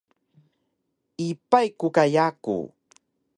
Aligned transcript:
Ipay 1.27 1.67
ku 1.79 1.87
ka 1.95 2.03
yaku 2.15 2.57